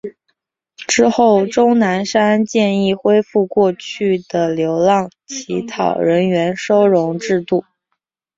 [0.87, 7.63] 之后钟南山建议恢复过去的流浪乞讨人员收容制度。